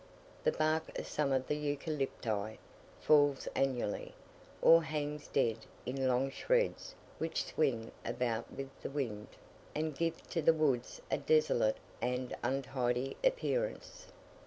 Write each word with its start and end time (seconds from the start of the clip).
The 0.43 0.51
bark 0.51 0.97
of 0.97 1.05
some 1.05 1.31
of 1.31 1.45
the 1.45 1.53
Eucalypti 1.55 2.57
falls 3.01 3.47
annually, 3.55 4.15
or 4.59 4.81
hangs 4.81 5.27
dead 5.27 5.57
in 5.85 6.07
long 6.07 6.31
shreds 6.31 6.95
which 7.19 7.45
swing 7.45 7.91
about 8.03 8.51
with 8.51 8.71
the 8.81 8.89
wind, 8.89 9.27
and 9.75 9.95
give 9.95 10.27
to 10.31 10.41
the 10.41 10.53
woods 10.55 11.01
a 11.11 11.19
desolate 11.19 11.77
and 12.01 12.35
untidy 12.41 13.15
appearance. 13.23 14.07